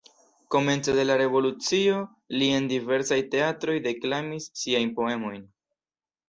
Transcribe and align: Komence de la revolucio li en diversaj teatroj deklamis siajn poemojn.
Komence 0.53 0.93
de 0.99 1.03
la 1.09 1.17
revolucio 1.21 1.99
li 2.37 2.47
en 2.61 2.65
diversaj 2.71 3.19
teatroj 3.37 3.77
deklamis 3.89 4.49
siajn 4.63 4.91
poemojn. 5.03 5.47